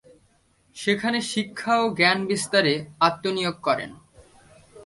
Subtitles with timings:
[0.75, 2.73] সেখানে শিক্ষা ও জ্ঞান বিস্তারে
[2.99, 3.91] আত্মনিয়োগ করেন।